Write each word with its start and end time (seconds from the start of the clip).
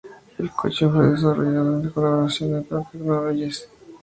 El 0.39 0.49
coche 0.49 0.89
fue 0.89 1.11
desarrollado 1.11 1.79
en 1.79 1.91
colaboración 1.91 2.63
con 2.63 2.63
Tata 2.63 2.89
Technologies. 2.91 3.69